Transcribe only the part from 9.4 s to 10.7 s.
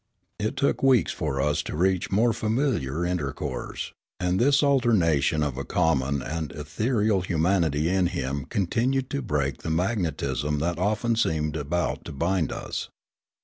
the magnetism